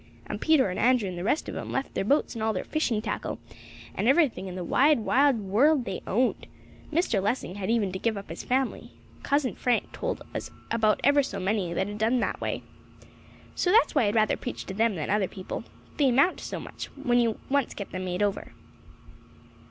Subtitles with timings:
[0.25, 2.63] And Peter and Andrew and the rest of 'em left their boats and all their
[2.63, 3.37] fishing tackle,
[3.93, 6.47] and every thing in the wide world that they owned.
[6.91, 7.21] Mr.
[7.21, 8.93] Lessing had even to give up his family.
[9.21, 12.63] Cousin Frank told us about ever so many that had done that way.
[13.53, 15.65] So that's why I'd rather preach to them than other people.
[15.97, 18.53] They amount to so much when you once get them made over."